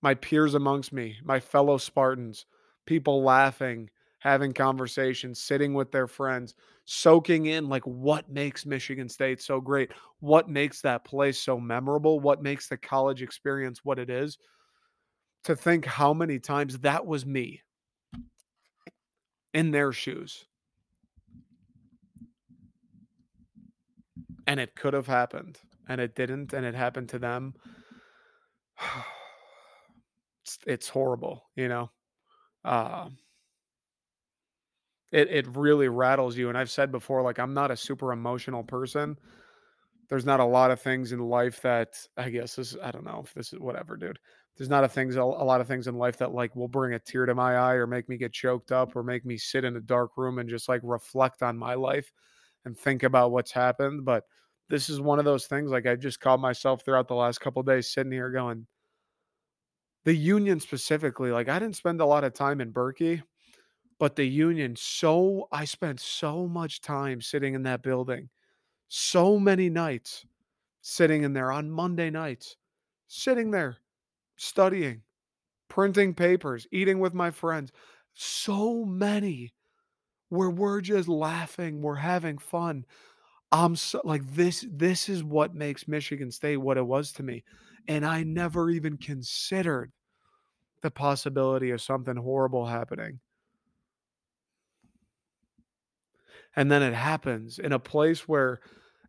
My 0.02 0.14
peers 0.14 0.54
amongst 0.54 0.94
me, 0.94 1.18
my 1.26 1.42
fellow 1.42 1.78
Spartans, 1.78 2.46
people 2.86 3.22
laughing, 3.22 3.90
having 4.20 4.54
conversations, 4.54 5.42
sitting 5.42 5.74
with 5.74 5.92
their 5.92 6.08
friends, 6.08 6.56
soaking 6.86 7.48
in 7.48 7.68
like 7.68 7.84
what 7.86 8.30
makes 8.30 8.66
Michigan 8.66 9.10
State 9.10 9.42
so 9.42 9.60
great, 9.60 9.92
what 10.22 10.48
makes 10.48 10.80
that 10.80 11.04
place 11.04 11.38
so 11.38 11.60
memorable, 11.60 12.22
what 12.22 12.42
makes 12.42 12.70
the 12.70 12.78
college 12.78 13.22
experience 13.22 13.84
what 13.84 14.00
it 14.00 14.10
is. 14.10 14.38
To 15.44 15.58
think 15.58 15.84
how 15.84 16.14
many 16.14 16.40
times 16.40 16.80
that 16.80 17.06
was 17.06 17.26
me 17.26 17.62
in 19.54 19.72
their 19.72 19.92
shoes. 19.92 20.46
And 24.48 24.60
it 24.60 24.76
could 24.76 24.94
have 24.94 25.08
happened 25.08 25.60
and 25.88 26.00
it 26.02 26.16
didn't 26.16 26.54
and 26.54 26.66
it 26.66 26.76
happened 26.76 27.10
to 27.10 27.20
them. 27.20 27.54
It's, 30.44 30.58
it's 30.66 30.90
horrible 30.90 31.44
you 31.56 31.68
know? 31.68 31.92
Uh, 32.66 33.10
it 35.12 35.30
it 35.30 35.56
really 35.56 35.88
rattles 35.88 36.38
you 36.38 36.50
and 36.50 36.58
i've 36.58 36.70
said 36.70 36.92
before 36.92 37.22
like 37.22 37.40
i'm 37.40 37.54
not 37.54 37.72
a 37.72 37.78
super 37.78 38.12
emotional 38.12 38.64
person. 38.64 39.18
There's 40.10 40.26
not 40.26 40.42
a 40.42 40.46
lot 40.46 40.72
of 40.72 40.82
things 40.82 41.12
in 41.12 41.20
life 41.20 41.62
that 41.62 41.96
i 42.18 42.30
guess 42.30 42.56
this 42.56 42.76
i 42.84 42.92
don't 42.92 43.06
know 43.06 43.22
if 43.24 43.34
this 43.34 43.54
is 43.54 43.60
whatever 43.60 43.96
dude. 43.98 44.20
There's 44.58 44.70
not 44.70 44.84
a 44.84 44.90
things 44.90 45.16
a, 45.16 45.22
a 45.22 45.24
lot 45.24 45.62
of 45.62 45.68
things 45.68 45.88
in 45.88 45.96
life 45.96 46.18
that 46.18 46.34
like 46.34 46.56
will 46.56 46.68
bring 46.68 46.94
a 46.94 47.00
tear 47.00 47.26
to 47.26 47.36
my 47.36 47.56
eye 47.56 47.76
or 47.76 47.88
make 47.88 48.10
me 48.10 48.18
get 48.18 48.34
choked 48.34 48.72
up 48.72 48.96
or 48.96 49.04
make 49.04 49.26
me 49.26 49.38
sit 49.38 49.64
in 49.64 49.76
a 49.76 49.82
dark 49.82 50.18
room 50.18 50.40
and 50.40 50.50
just 50.50 50.68
like 50.68 50.82
reflect 50.84 51.44
on 51.44 51.58
my 51.58 51.74
life 51.74 52.12
and 52.66 52.78
think 52.78 53.04
about 53.04 53.32
what's 53.32 53.52
happened. 53.52 54.06
But 54.06 54.26
this 54.70 54.90
is 54.90 55.02
one 55.02 55.20
of 55.20 55.26
those 55.26 55.48
things 55.48 55.72
like 55.72 55.86
I 55.86 55.96
just 55.96 56.20
caught 56.20 56.40
myself 56.40 56.84
throughout 56.84 57.08
the 57.08 57.16
last 57.16 57.40
couple 57.40 57.62
days 57.64 57.90
sitting 57.90 58.12
here 58.12 58.32
going, 58.32 58.68
the 60.04 60.16
union 60.16 60.60
specifically, 60.60 61.32
like 61.32 61.50
I 61.50 61.60
didn't 61.60 61.76
spend 61.76 62.02
a 62.02 62.06
lot 62.06 62.24
of 62.24 62.34
time 62.34 62.62
in 62.62 62.74
Berkey, 62.74 63.22
but 64.00 64.16
the 64.16 64.26
union, 64.26 64.76
so 64.76 65.48
I 65.52 65.66
spent 65.66 66.00
so 66.00 66.48
much 66.48 66.82
time 66.82 67.22
sitting 67.22 67.54
in 67.54 67.64
that 67.64 67.84
building, 67.84 68.30
so 68.88 69.38
many 69.38 69.70
nights 69.70 70.26
sitting 70.82 71.24
in 71.24 71.34
there 71.34 71.52
on 71.52 71.70
Monday 71.70 72.10
nights, 72.10 72.58
sitting 73.08 73.52
there 73.52 73.78
studying, 74.38 75.04
printing 75.68 76.16
papers, 76.16 76.68
eating 76.72 77.00
with 77.00 77.14
my 77.14 77.30
friends. 77.30 77.72
So 78.14 78.84
many 78.84 79.54
where 80.32 80.50
we're 80.50 80.80
just 80.80 81.10
laughing, 81.10 81.82
we're 81.82 81.96
having 81.96 82.38
fun. 82.38 82.86
I'm 83.52 83.76
so 83.76 84.00
like 84.06 84.26
this 84.34 84.66
this 84.72 85.10
is 85.10 85.26
what 85.26 85.54
makes 85.54 85.90
Michigan 85.90 86.32
State 86.32 86.56
what 86.56 86.78
it 86.78 86.88
was 86.88 87.12
to 87.14 87.24
me. 87.24 87.44
And 87.90 88.06
I 88.06 88.24
never 88.24 88.70
even 88.70 88.96
considered 88.96 89.92
the 90.82 90.90
possibility 90.90 91.72
of 91.72 91.82
something 91.82 92.16
horrible 92.16 92.66
happening. 92.66 93.20
And 96.56 96.72
then 96.72 96.82
it 96.82 96.94
happens 96.94 97.60
in 97.60 97.74
a 97.74 97.80
place 97.80 98.26
where 98.26 98.62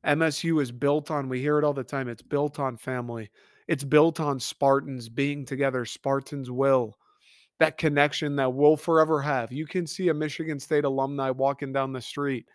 MSU 0.04 0.60
is 0.60 0.72
built 0.72 1.08
on, 1.08 1.28
we 1.28 1.40
hear 1.40 1.58
it 1.58 1.64
all 1.64 1.72
the 1.72 1.84
time, 1.84 2.08
it's 2.08 2.22
built 2.22 2.58
on 2.58 2.76
family. 2.76 3.30
It's 3.68 3.84
built 3.84 4.18
on 4.18 4.40
Spartans 4.40 5.08
being 5.08 5.44
together, 5.44 5.84
Spartans 5.84 6.50
will 6.50 6.96
that 7.62 7.78
connection 7.78 8.34
that 8.34 8.52
we'll 8.52 8.76
forever 8.76 9.22
have. 9.22 9.52
You 9.52 9.66
can 9.66 9.86
see 9.86 10.08
a 10.08 10.14
Michigan 10.14 10.58
State 10.58 10.82
alumni 10.82 11.30
walking 11.30 11.72
down 11.72 11.92
the 11.92 12.00
street 12.00 12.48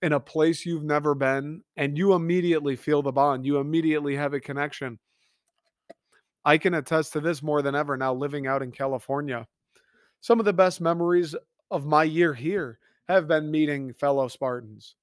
in 0.00 0.12
a 0.12 0.20
place 0.20 0.64
you've 0.64 0.84
never 0.84 1.16
been, 1.16 1.60
and 1.76 1.98
you 1.98 2.12
immediately 2.12 2.76
feel 2.76 3.02
the 3.02 3.10
bond. 3.10 3.44
You 3.44 3.58
immediately 3.58 4.14
have 4.14 4.34
a 4.34 4.40
connection. 4.40 5.00
I 6.44 6.56
can 6.56 6.74
attest 6.74 7.14
to 7.14 7.20
this 7.20 7.42
more 7.42 7.62
than 7.62 7.74
ever 7.74 7.96
now 7.96 8.14
living 8.14 8.46
out 8.46 8.62
in 8.62 8.70
California. 8.70 9.44
Some 10.20 10.38
of 10.38 10.44
the 10.44 10.52
best 10.52 10.80
memories 10.80 11.34
of 11.72 11.84
my 11.84 12.04
year 12.04 12.32
here 12.32 12.78
have 13.08 13.26
been 13.26 13.50
meeting 13.50 13.92
fellow 13.92 14.28
Spartans. 14.28 14.94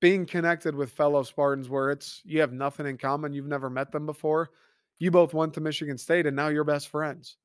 Being 0.00 0.26
connected 0.26 0.74
with 0.74 0.90
fellow 0.90 1.22
Spartans 1.22 1.68
where 1.68 1.92
it's 1.92 2.22
you 2.24 2.40
have 2.40 2.52
nothing 2.52 2.86
in 2.86 2.98
common, 2.98 3.32
you've 3.32 3.46
never 3.46 3.70
met 3.70 3.92
them 3.92 4.04
before. 4.04 4.50
You 4.98 5.12
both 5.12 5.32
went 5.32 5.54
to 5.54 5.60
Michigan 5.60 5.96
State 5.96 6.26
and 6.26 6.34
now 6.34 6.48
you're 6.48 6.64
best 6.64 6.88
friends. 6.88 7.36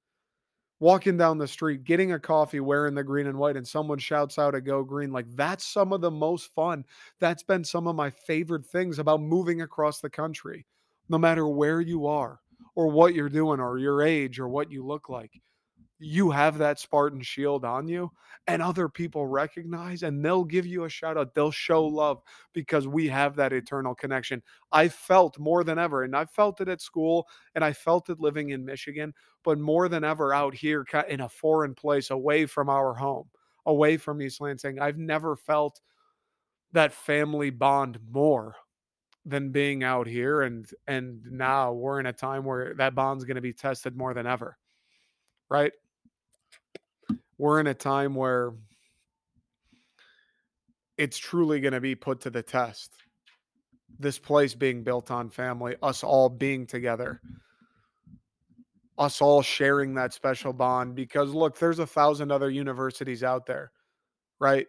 Walking 0.82 1.16
down 1.16 1.38
the 1.38 1.48
street, 1.48 1.86
getting 1.86 2.12
a 2.12 2.20
coffee 2.20 2.60
wearing 2.60 2.96
the 2.96 3.04
green 3.04 3.28
and 3.28 3.38
white, 3.38 3.56
and 3.56 3.66
someone 3.66 4.00
shouts 4.00 4.38
out 4.38 4.56
a 4.56 4.60
go 4.60 4.84
green. 4.84 5.14
Like 5.14 5.28
that's 5.36 5.64
some 5.64 5.94
of 5.94 6.02
the 6.02 6.12
most 6.12 6.54
fun. 6.54 6.84
That's 7.20 7.44
been 7.44 7.64
some 7.64 7.88
of 7.88 7.96
my 7.96 8.10
favorite 8.10 8.66
things 8.66 9.00
about 9.00 9.22
moving 9.22 9.62
across 9.62 10.02
the 10.02 10.10
country, 10.10 10.66
no 11.08 11.18
matter 11.18 11.48
where 11.48 11.80
you 11.80 12.08
are 12.08 12.42
or 12.76 12.88
what 12.88 13.14
you're 13.14 13.30
doing 13.30 13.60
or 13.60 13.78
your 13.78 14.02
age 14.02 14.40
or 14.40 14.50
what 14.50 14.72
you 14.72 14.86
look 14.86 15.08
like 15.08 15.40
you 16.04 16.32
have 16.32 16.58
that 16.58 16.80
Spartan 16.80 17.22
shield 17.22 17.64
on 17.64 17.88
you 17.88 18.12
and 18.48 18.62
other 18.62 18.90
people 18.90 19.28
recognize 19.28 20.02
and 20.02 20.26
they'll 20.26 20.44
give 20.44 20.66
you 20.66 20.86
a 20.86 20.90
shout 20.90 21.16
out. 21.16 21.36
They'll 21.36 21.52
show 21.52 21.86
mm-hmm. 21.86 21.96
love 21.96 22.22
because 22.54 22.88
we 22.88 23.08
have 23.08 23.36
that 23.36 23.54
eternal 23.54 23.94
connection. 23.94 24.42
I 24.72 24.88
felt 24.88 25.38
more 25.38 25.64
than 25.64 25.78
ever, 25.78 26.04
and 26.04 26.16
I 26.16 26.26
felt 26.26 26.60
it 26.60 26.68
at 26.68 26.82
school 26.82 27.28
and 27.54 27.64
I 27.64 27.72
felt 27.72 28.10
it 28.10 28.20
living 28.20 28.50
in 28.50 28.66
Michigan, 28.66 29.14
but 29.44 29.60
more 29.60 29.88
than 29.88 30.04
ever 30.04 30.34
out 30.34 30.56
here 30.56 30.86
in 31.08 31.22
a 31.22 31.30
foreign 31.30 31.76
place 31.76 32.10
away 32.10 32.48
from 32.48 32.68
our 32.68 32.96
home, 32.96 33.30
away 33.68 33.98
from 33.98 34.22
East 34.22 34.42
Lansing. 34.42 34.80
I've 34.80 34.98
never 34.98 35.36
felt 35.36 35.82
that 36.72 36.94
family 36.94 37.52
bond 37.52 38.00
more 38.10 38.56
than 39.24 39.52
being 39.52 39.84
out 39.84 40.08
here 40.08 40.42
and 40.42 40.68
and 40.88 41.20
mm. 41.20 41.32
now 41.32 41.72
we're 41.72 42.00
in 42.00 42.08
a 42.08 42.14
time 42.14 42.44
where 42.44 42.74
that 42.74 42.96
bond's 42.96 43.24
going 43.24 43.36
to 43.36 43.42
be 43.42 43.54
tested 43.54 43.96
more 43.96 44.16
than 44.16 44.26
ever 44.26 44.58
right 45.48 45.74
we're 47.42 47.60
in 47.60 47.66
a 47.66 47.74
time 47.74 48.14
where 48.14 48.54
it's 50.96 51.18
truly 51.18 51.60
going 51.60 51.74
to 51.74 51.82
be 51.82 51.96
put 51.96 52.22
to 52.22 52.30
the 52.30 52.44
test. 52.44 52.94
This 53.98 54.20
place 54.20 54.54
being 54.54 54.84
built 54.84 55.10
on 55.10 55.32
family, 55.32 55.76
us 55.82 56.04
all 56.04 56.30
being 56.30 56.68
together, 56.68 57.20
us 59.00 59.24
all 59.24 59.42
sharing 59.42 59.96
that 59.96 60.14
special 60.14 60.54
bond. 60.54 60.94
Because 60.94 61.34
look, 61.34 61.58
there's 61.58 61.80
a 61.80 61.88
thousand 61.88 62.32
other 62.32 62.52
universities 62.52 63.24
out 63.24 63.48
there, 63.48 63.72
right? 64.40 64.68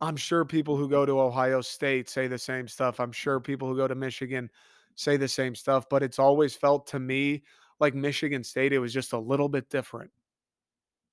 I'm 0.00 0.16
sure 0.16 0.46
people 0.46 0.78
who 0.78 0.88
go 0.88 1.04
to 1.04 1.20
Ohio 1.20 1.60
State 1.60 2.08
say 2.08 2.26
the 2.26 2.38
same 2.38 2.68
stuff. 2.68 3.00
I'm 3.00 3.12
sure 3.12 3.38
people 3.38 3.68
who 3.68 3.76
go 3.76 3.86
to 3.86 3.94
Michigan 3.94 4.48
say 4.94 5.18
the 5.18 5.28
same 5.28 5.54
stuff, 5.54 5.90
but 5.90 6.02
it's 6.02 6.18
always 6.18 6.56
felt 6.56 6.86
to 6.86 6.98
me 6.98 7.42
like 7.80 7.94
Michigan 7.94 8.42
State, 8.42 8.72
it 8.72 8.78
was 8.78 8.94
just 8.94 9.12
a 9.12 9.18
little 9.18 9.50
bit 9.50 9.68
different 9.68 10.10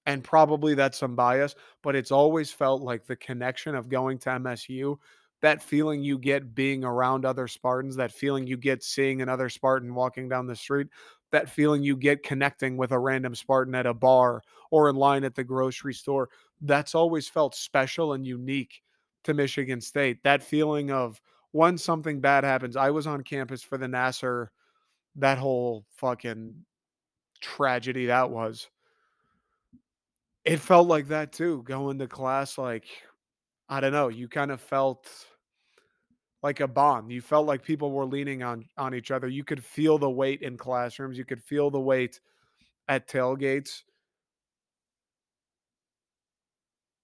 and 0.05 0.23
probably 0.23 0.73
that's 0.73 0.97
some 0.97 1.15
bias, 1.15 1.55
but 1.83 1.95
it's 1.95 2.11
always 2.11 2.51
felt 2.51 2.81
like 2.81 3.05
the 3.05 3.15
connection 3.15 3.75
of 3.75 3.89
going 3.89 4.17
to 4.19 4.29
MSU, 4.29 4.97
that 5.41 5.61
feeling 5.61 6.03
you 6.03 6.17
get 6.17 6.55
being 6.55 6.83
around 6.83 7.25
other 7.25 7.47
Spartans, 7.47 7.95
that 7.95 8.11
feeling 8.11 8.47
you 8.47 8.57
get 8.57 8.83
seeing 8.83 9.21
another 9.21 9.49
Spartan 9.49 9.93
walking 9.93 10.29
down 10.29 10.47
the 10.47 10.55
street, 10.55 10.87
that 11.31 11.49
feeling 11.49 11.83
you 11.83 11.95
get 11.95 12.23
connecting 12.23 12.77
with 12.77 12.91
a 12.91 12.99
random 12.99 13.35
Spartan 13.35 13.75
at 13.75 13.85
a 13.85 13.93
bar 13.93 14.41
or 14.69 14.89
in 14.89 14.95
line 14.95 15.23
at 15.23 15.35
the 15.35 15.43
grocery 15.43 15.93
store, 15.93 16.29
that's 16.61 16.95
always 16.95 17.27
felt 17.27 17.55
special 17.55 18.13
and 18.13 18.25
unique 18.25 18.81
to 19.23 19.33
Michigan 19.33 19.81
State. 19.81 20.23
That 20.23 20.43
feeling 20.43 20.91
of 20.91 21.21
when 21.51 21.77
something 21.77 22.21
bad 22.21 22.43
happens, 22.43 22.75
I 22.75 22.89
was 22.89 23.07
on 23.07 23.23
campus 23.23 23.61
for 23.61 23.77
the 23.77 23.87
Nassar, 23.87 24.47
that 25.15 25.37
whole 25.37 25.85
fucking 25.95 26.53
tragedy 27.41 28.05
that 28.05 28.29
was 28.29 28.69
it 30.45 30.59
felt 30.59 30.87
like 30.87 31.07
that 31.07 31.31
too, 31.31 31.63
going 31.63 31.99
to 31.99 32.07
class 32.07 32.57
like 32.57 32.85
I 33.69 33.79
don't 33.79 33.93
know, 33.93 34.09
you 34.09 34.27
kind 34.27 34.51
of 34.51 34.61
felt 34.61 35.09
like 36.43 36.59
a 36.59 36.67
bond. 36.67 37.11
You 37.11 37.21
felt 37.21 37.45
like 37.45 37.63
people 37.63 37.91
were 37.91 38.05
leaning 38.05 38.43
on 38.43 38.65
on 38.77 38.95
each 38.95 39.11
other. 39.11 39.27
You 39.27 39.43
could 39.43 39.63
feel 39.63 39.97
the 39.97 40.09
weight 40.09 40.41
in 40.41 40.57
classrooms, 40.57 41.17
you 41.17 41.25
could 41.25 41.41
feel 41.43 41.69
the 41.69 41.79
weight 41.79 42.19
at 42.87 43.07
tailgates. 43.07 43.83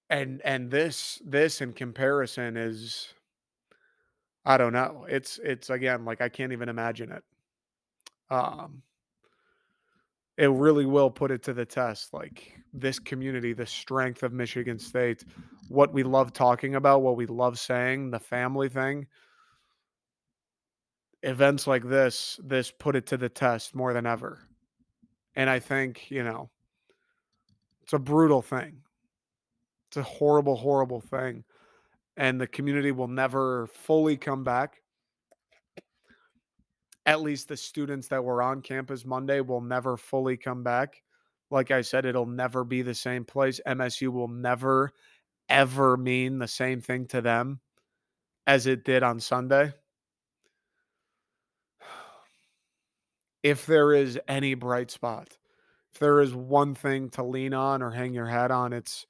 And 0.10 0.42
and 0.44 0.72
this 0.72 1.22
this 1.26 1.62
in 1.62 1.74
comparison 1.74 2.56
is 2.58 3.14
I 4.46 4.58
don't 4.58 4.74
know. 4.74 5.06
It's 5.10 5.40
it's 5.44 5.70
again 5.70 6.06
like 6.06 6.22
I 6.22 6.30
can't 6.30 6.52
even 6.54 6.70
imagine 6.70 7.12
it. 7.12 7.24
Um 8.30 8.84
it 10.38 10.52
really 10.52 10.86
will 10.86 11.10
put 11.10 11.32
it 11.32 11.44
to 11.44 11.54
the 11.54 11.66
test. 11.66 12.14
Like 12.14 12.54
this 12.74 13.00
community, 13.00 13.54
the 13.54 13.66
strength 13.66 14.24
of 14.24 14.34
Michigan 14.34 14.78
State, 14.78 15.26
what 15.68 15.94
we 15.94 16.04
love 16.04 16.32
talking 16.32 16.76
about, 16.76 17.02
what 17.02 17.18
we 17.18 17.26
love 17.26 17.60
saying, 17.60 18.12
the 18.12 18.20
family 18.20 18.70
thing. 18.70 19.08
Events 21.24 21.66
like 21.66 21.84
this, 21.84 22.40
this 22.44 22.72
put 22.72 22.96
it 22.96 23.08
to 23.08 23.18
the 23.18 23.30
test 23.30 23.74
more 23.74 23.94
than 23.94 24.06
ever. 24.06 24.40
And 25.36 25.50
I 25.50 25.60
think, 25.60 26.10
you 26.12 26.24
know, 26.24 26.50
it's 27.84 27.94
a 27.94 28.00
brutal 28.00 28.42
thing. 28.42 28.78
It's 29.90 29.98
a 29.98 30.04
horrible, 30.04 30.56
horrible 30.56 31.02
thing. 31.02 31.44
And 32.16 32.40
the 32.40 32.48
community 32.48 32.92
will 32.92 33.08
never 33.08 33.68
fully 33.68 34.18
come 34.18 34.44
back 34.44 34.82
at 37.08 37.22
least 37.22 37.48
the 37.48 37.58
students 37.58 38.10
that 38.10 38.24
were 38.24 38.42
on 38.42 38.62
campus 38.62 39.06
Monday 39.06 39.40
will 39.40 39.62
never 39.62 39.96
fully 39.96 40.36
come 40.36 40.62
back. 40.62 41.02
Like 41.50 41.72
I 41.72 41.82
said, 41.82 42.06
it'll 42.06 42.26
never 42.26 42.66
be 42.66 42.82
the 42.82 42.94
same 42.94 43.24
place. 43.24 43.62
MSU 43.66 44.10
will 44.10 44.28
never, 44.28 44.92
ever 45.48 45.96
mean 45.96 46.38
the 46.38 46.50
same 46.50 46.82
thing 46.82 47.08
to 47.08 47.22
them 47.22 47.62
as 48.46 48.68
it 48.68 48.84
did 48.84 49.04
on 49.04 49.22
Sunday. 49.22 49.74
If 53.42 53.66
there 53.66 53.94
is 53.94 54.20
any 54.28 54.54
bright 54.56 54.92
spot, 54.92 55.38
if 55.94 56.00
there 56.00 56.20
is 56.20 56.36
one 56.36 56.76
thing 56.76 57.10
to 57.12 57.24
lean 57.24 57.54
on 57.54 57.82
or 57.82 57.90
hang 57.90 58.14
your 58.14 58.26
hat 58.26 58.52
on, 58.52 58.74
it's 58.74 59.06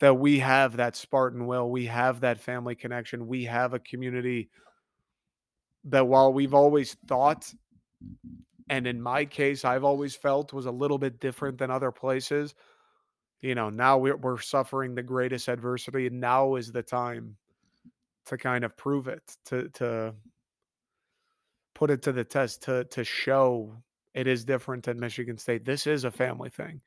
that 0.00 0.14
we 0.14 0.38
have 0.38 0.78
that 0.78 0.96
Spartan 0.96 1.46
will, 1.46 1.70
we 1.70 1.84
have 1.84 2.20
that 2.20 2.40
family 2.40 2.74
connection, 2.74 3.26
we 3.26 3.44
have 3.44 3.74
a 3.74 3.78
community 3.78 4.48
that 5.84 6.06
while 6.06 6.32
we've 6.32 6.54
always 6.54 6.94
thought, 7.06 7.52
and 8.68 8.86
in 8.86 9.00
my 9.00 9.24
case, 9.24 9.64
I've 9.64 9.84
always 9.84 10.14
felt 10.14 10.52
was 10.52 10.66
a 10.66 10.70
little 10.70 10.98
bit 10.98 11.20
different 11.20 11.58
than 11.58 11.70
other 11.70 11.90
places, 11.90 12.54
you 13.40 13.54
know, 13.54 13.68
now 13.68 13.98
we're, 13.98 14.16
we're 14.16 14.40
suffering 14.40 14.94
the 14.94 15.02
greatest 15.02 15.48
adversity. 15.48 16.06
And 16.06 16.18
now 16.18 16.54
is 16.54 16.72
the 16.72 16.82
time 16.82 17.36
to 18.26 18.38
kind 18.38 18.64
of 18.64 18.74
prove 18.74 19.06
it, 19.06 19.22
to, 19.46 19.68
to 19.74 20.14
put 21.74 21.90
it 21.90 22.00
to 22.02 22.12
the 22.12 22.24
test, 22.24 22.62
to, 22.62 22.84
to 22.84 23.04
show 23.04 23.76
it 24.14 24.26
is 24.26 24.46
different 24.46 24.84
than 24.84 24.98
Michigan 24.98 25.36
State. 25.36 25.66
This 25.66 25.86
is 25.86 26.04
a 26.04 26.10
family 26.10 26.48
thing. 26.48 26.80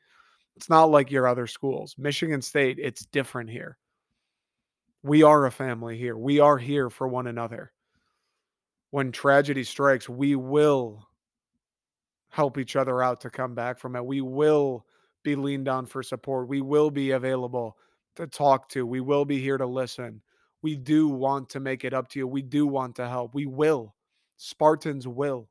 It's 0.56 0.70
not 0.70 0.86
like 0.86 1.12
your 1.12 1.28
other 1.28 1.46
schools. 1.46 1.94
Michigan 2.00 2.42
State, 2.42 2.80
it's 2.82 3.06
different 3.06 3.52
here. 3.52 3.78
We 5.04 5.22
are 5.22 5.46
a 5.46 5.52
family 5.52 5.96
here. 5.96 6.18
We 6.18 6.40
are 6.40 6.58
here 6.58 6.90
for 6.90 7.08
one 7.08 7.28
another 7.28 7.72
when 8.92 9.12
tragedy 9.12 9.64
strikes, 9.64 10.08
we 10.08 10.36
will 10.36 11.08
help 12.30 12.58
each 12.58 12.76
other 12.76 13.02
out 13.02 13.22
to 13.22 13.30
come 13.30 13.56
back 13.56 13.80
from 13.80 13.96
it. 13.96 14.06
We 14.06 14.22
will 14.22 14.86
be 15.24 15.36
leaned 15.36 15.68
on 15.68 15.86
for 15.86 16.04
support. 16.04 16.48
We 16.48 16.62
will 16.62 16.92
be 16.92 17.12
available 17.12 17.78
to 18.16 18.28
talk 18.28 18.70
to. 18.70 18.86
We 18.86 19.02
will 19.02 19.26
be 19.26 19.40
here 19.40 19.58
to 19.58 19.66
listen. 19.66 20.22
We 20.62 20.76
do 20.76 21.08
want 21.08 21.50
to 21.50 21.60
make 21.60 21.84
it 21.84 21.94
up 21.94 22.10
to 22.10 22.20
you. 22.20 22.28
We 22.28 22.42
do 22.42 22.68
want 22.68 22.96
to 22.96 23.08
help. 23.08 23.34
We 23.34 23.46
will. 23.46 23.96
Spartans 24.38 25.08
will. 25.08 25.50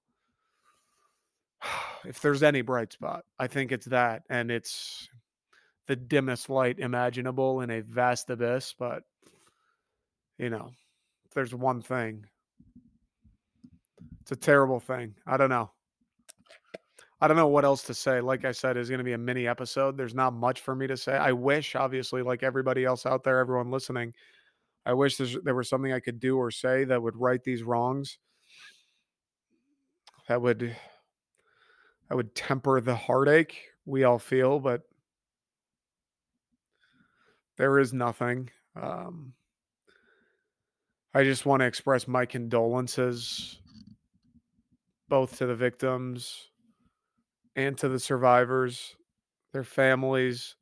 If 2.05 2.21
there's 2.21 2.45
any 2.45 2.61
bright 2.63 2.93
spot, 2.93 3.25
I 3.37 3.49
think 3.49 3.73
it's 3.73 3.87
that. 3.87 4.23
And 4.31 4.49
it's 4.49 5.09
the 5.89 5.97
dimmest 5.97 6.49
light 6.49 6.79
imaginable 6.79 7.63
in 7.63 7.71
a 7.71 7.81
vast 7.81 8.31
abyss. 8.31 8.77
But, 8.79 9.03
you 10.39 10.49
know, 10.49 10.71
if 11.25 11.35
there's 11.35 11.53
one 11.53 11.83
thing 11.83 12.27
it's 14.27 14.33
a 14.33 14.37
terrible 14.37 14.81
thing. 14.81 15.15
I 15.25 15.37
don't 15.37 15.51
know. 15.51 15.71
I 17.21 17.29
don't 17.29 17.37
know 17.37 17.47
what 17.47 17.65
else 17.65 17.85
to 17.85 17.95
say. 17.95 18.21
Like 18.21 18.45
I 18.45 18.51
said, 18.51 18.77
it's 18.77 18.89
going 18.89 18.99
to 18.99 19.05
be 19.05 19.13
a 19.13 19.19
mini 19.19 19.47
episode. 19.47 19.97
There's 19.97 20.17
not 20.17 20.33
much 20.35 20.63
for 20.63 20.75
me 20.75 20.89
to 20.89 20.97
say. 20.97 21.13
I 21.17 21.31
wish, 21.31 21.77
obviously, 21.77 22.23
like 22.23 22.43
everybody 22.43 22.85
else 22.85 23.07
out 23.07 23.23
there, 23.23 23.39
everyone 23.39 23.71
listening, 23.71 24.15
I 24.85 24.95
wish 24.95 25.17
there 25.17 25.55
was 25.55 25.69
something 25.69 25.93
I 25.93 26.01
could 26.01 26.19
do 26.19 26.39
or 26.39 26.51
say 26.51 26.83
that 26.83 27.01
would 27.01 27.15
right 27.15 27.41
these 27.45 27.63
wrongs. 27.63 28.19
That 30.27 30.43
would 30.43 30.75
that 32.09 32.17
would 32.17 32.35
temper 32.35 32.81
the 32.81 32.97
heartache 32.97 33.57
we 33.85 34.03
all 34.03 34.19
feel, 34.19 34.59
but 34.59 34.83
there 37.59 37.79
is 37.79 37.93
nothing. 37.93 38.51
Um, 38.75 39.35
I 41.15 41.23
just 41.23 41.47
want 41.47 41.61
to 41.61 41.67
express 41.67 42.09
my 42.09 42.27
condolences 42.27 43.61
both 45.09 45.39
to 45.39 45.47
the 45.47 45.55
victims, 45.55 46.51
and 47.55 47.77
to 47.79 47.89
the 47.89 48.01
survivors, 48.01 48.97
their 49.53 49.65
families, 49.65 50.57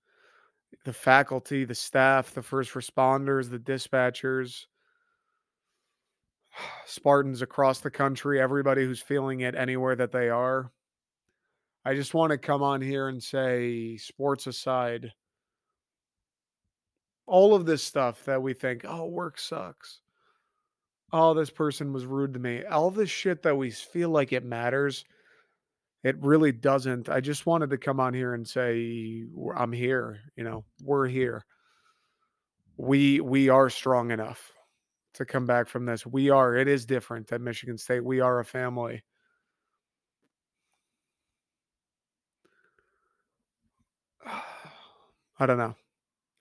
the 0.84 0.92
faculty, 0.92 1.64
the 1.64 1.74
staff, 1.74 2.32
the 2.34 2.42
first 2.42 2.72
responders, 2.74 3.50
the 3.50 3.58
dispatchers, 3.58 4.66
Spartans 6.86 7.42
across 7.42 7.80
the 7.80 7.90
country, 7.90 8.40
everybody 8.40 8.84
who's 8.84 9.00
feeling 9.00 9.40
it 9.40 9.54
anywhere 9.54 9.96
that 9.96 10.12
they 10.12 10.28
are. 10.28 10.70
I 11.84 11.94
just 11.94 12.14
want 12.14 12.30
to 12.30 12.38
come 12.38 12.62
on 12.62 12.80
here 12.80 13.08
and 13.08 13.22
say, 13.22 13.96
sports 13.98 14.46
aside, 14.46 15.12
all 17.26 17.54
of 17.54 17.66
this 17.66 17.82
stuff 17.82 18.24
that 18.24 18.42
we 18.42 18.54
think, 18.54 18.84
oh, 18.86 19.06
work 19.06 19.38
sucks. 19.38 20.00
Oh, 21.16 21.32
this 21.32 21.48
person 21.48 21.92
was 21.92 22.06
rude 22.06 22.34
to 22.34 22.40
me. 22.40 22.64
All 22.64 22.90
this 22.90 23.08
shit 23.08 23.44
that 23.44 23.56
we 23.56 23.70
feel 23.70 24.08
like 24.10 24.32
it 24.32 24.44
matters, 24.44 25.04
it 26.02 26.16
really 26.20 26.50
doesn't. 26.50 27.08
I 27.08 27.20
just 27.20 27.46
wanted 27.46 27.70
to 27.70 27.78
come 27.78 28.00
on 28.00 28.14
here 28.14 28.34
and 28.34 28.44
say, 28.48 29.22
I'm 29.54 29.70
here. 29.70 30.18
You 30.34 30.42
know, 30.42 30.64
we're 30.82 31.06
here. 31.06 31.44
We 32.76 33.20
we 33.20 33.48
are 33.48 33.70
strong 33.70 34.10
enough 34.10 34.52
to 35.12 35.24
come 35.24 35.46
back 35.46 35.68
from 35.68 35.86
this. 35.86 36.04
We 36.04 36.30
are. 36.30 36.56
It 36.56 36.66
is 36.66 36.84
different 36.84 37.30
at 37.30 37.40
Michigan 37.40 37.78
State. 37.78 38.04
We 38.04 38.18
are 38.18 38.40
a 38.40 38.44
family. 38.44 39.04
I 45.38 45.46
don't 45.46 45.58
know. 45.58 45.76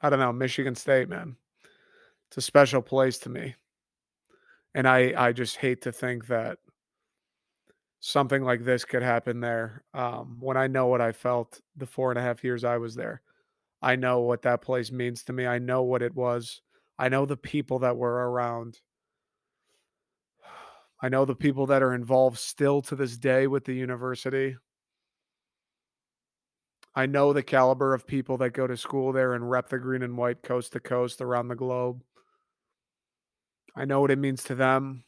I 0.01 0.09
don't 0.09 0.17
know. 0.17 0.33
Michigan 0.33 0.73
State, 0.73 1.09
man. 1.09 1.35
It's 2.29 2.37
a 2.37 2.41
special 2.41 2.81
place 2.81 3.19
to 3.19 3.29
me. 3.29 3.53
And 4.75 4.87
I, 4.87 5.13
I 5.15 5.31
just 5.33 5.57
hate 5.57 5.81
to 5.83 5.91
think 5.91 6.27
that 6.27 6.57
something 7.99 8.43
like 8.43 8.63
this 8.63 8.85
could 8.85 9.03
happen 9.03 9.39
there. 9.39 9.83
Um, 9.93 10.37
when 10.39 10.57
I 10.57 10.67
know 10.67 10.87
what 10.87 11.01
I 11.01 11.11
felt 11.11 11.61
the 11.75 11.85
four 11.85 12.11
and 12.11 12.19
a 12.19 12.21
half 12.21 12.43
years 12.43 12.63
I 12.63 12.77
was 12.77 12.95
there, 12.95 13.21
I 13.81 13.95
know 13.95 14.19
what 14.21 14.41
that 14.43 14.61
place 14.61 14.91
means 14.91 15.23
to 15.25 15.33
me. 15.33 15.45
I 15.45 15.59
know 15.59 15.83
what 15.83 16.01
it 16.01 16.15
was. 16.15 16.61
I 16.97 17.09
know 17.09 17.25
the 17.25 17.37
people 17.37 17.79
that 17.79 17.97
were 17.97 18.29
around. 18.29 18.79
I 21.01 21.09
know 21.09 21.25
the 21.25 21.35
people 21.35 21.65
that 21.67 21.83
are 21.83 21.93
involved 21.93 22.39
still 22.39 22.81
to 22.83 22.95
this 22.95 23.17
day 23.17 23.47
with 23.47 23.65
the 23.65 23.73
university. 23.73 24.55
I 26.95 27.07
know 27.07 27.33
the 27.33 27.43
caliber 27.43 27.93
of 27.93 28.05
people 28.05 28.37
that 28.37 28.51
go 28.51 28.67
to 28.67 28.77
school 28.77 29.11
there 29.11 29.33
and 29.33 29.49
rep 29.49 29.69
the 29.69 29.79
green 29.79 30.03
and 30.03 30.15
white 30.15 30.43
coast 30.43 30.73
to 30.73 30.79
coast 30.79 31.21
around 31.21 31.47
the 31.47 31.55
globe. 31.55 32.03
I 33.75 33.85
know 33.85 34.01
what 34.01 34.11
it 34.11 34.19
means 34.19 34.43
to 34.45 34.55
them. 34.55 35.03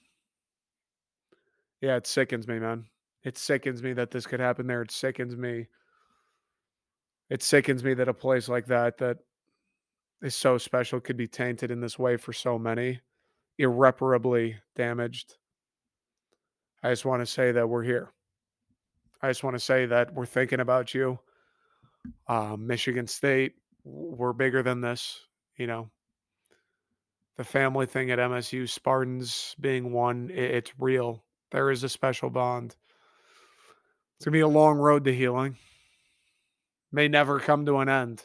Yeah, 1.82 1.98
it 1.98 2.08
sickens 2.08 2.48
me, 2.48 2.60
man. 2.60 2.86
It 3.24 3.38
sickens 3.38 3.82
me 3.84 3.94
that 3.94 4.12
this 4.12 4.26
could 4.26 4.40
happen 4.40 4.68
there. 4.68 4.82
It 4.82 4.92
sickens 4.92 5.36
me. 5.36 5.68
It 7.30 7.44
sickens 7.44 7.84
me 7.84 7.94
that 7.96 8.08
a 8.08 8.14
place 8.14 8.48
like 8.48 8.68
that 8.68 8.98
that 9.00 9.18
is 10.22 10.36
so 10.36 10.58
special 10.58 11.00
could 11.00 11.18
be 11.18 11.28
tainted 11.28 11.72
in 11.72 11.80
this 11.80 12.00
way 12.00 12.18
for 12.18 12.34
so 12.34 12.58
many, 12.58 13.02
irreparably 13.58 14.56
damaged. 14.76 15.36
I 16.84 16.92
just 16.92 17.06
want 17.06 17.22
to 17.22 17.26
say 17.26 17.52
that 17.52 17.68
we're 17.68 17.84
here. 17.84 18.12
I 19.22 19.30
just 19.30 19.44
want 19.44 19.56
to 19.56 19.60
say 19.60 19.88
that 19.88 20.14
we're 20.14 20.26
thinking 20.26 20.60
about 20.60 20.94
you. 20.94 21.20
Um, 22.28 22.68
Michigan 22.68 23.08
State, 23.08 23.54
we're 23.84 24.34
bigger 24.34 24.62
than 24.62 24.82
this. 24.82 25.20
You 25.58 25.68
know, 25.68 25.90
the 27.38 27.44
family 27.44 27.86
thing 27.86 28.12
at 28.12 28.20
MSU, 28.20 28.68
Spartans 28.68 29.56
being 29.60 29.92
one, 29.92 30.30
it, 30.30 30.52
it's 30.52 30.72
real. 30.80 31.24
There 31.52 31.72
is 31.72 31.84
a 31.84 31.90
special 31.90 32.30
bond. 32.30 32.76
It's 34.18 34.26
going 34.26 34.34
to 34.34 34.38
be 34.38 34.42
a 34.42 34.48
long 34.48 34.78
road 34.78 35.04
to 35.06 35.14
healing. 35.14 35.58
May 36.92 37.08
never 37.08 37.40
come 37.40 37.66
to 37.66 37.78
an 37.78 37.90
end. 37.90 38.24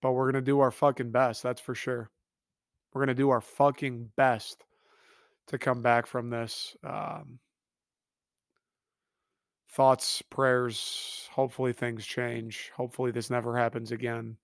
But 0.00 0.12
we're 0.12 0.32
going 0.32 0.42
to 0.44 0.50
do 0.50 0.60
our 0.60 0.72
fucking 0.72 1.12
best. 1.12 1.42
That's 1.42 1.60
for 1.60 1.76
sure. 1.76 2.10
We're 2.92 3.00
going 3.00 3.16
to 3.16 3.22
do 3.22 3.30
our 3.30 3.40
fucking 3.40 4.10
best 4.16 4.64
to 5.46 5.58
come 5.58 5.82
back 5.82 6.06
from 6.06 6.30
this. 6.30 6.76
Um, 6.82 7.38
thoughts, 9.70 10.22
prayers. 10.22 11.28
Hopefully 11.32 11.72
things 11.72 12.04
change. 12.04 12.70
Hopefully 12.76 13.12
this 13.12 13.30
never 13.30 13.56
happens 13.56 13.92
again. 13.92 14.36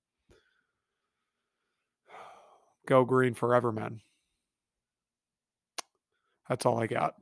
Go 2.88 3.04
green 3.04 3.34
forever, 3.34 3.70
man. 3.70 4.00
That's 6.48 6.64
all 6.64 6.80
I 6.80 6.86
got. 6.86 7.16